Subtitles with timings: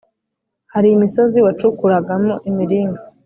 [0.73, 3.01] Hari imisozi wacukuramo imiringa.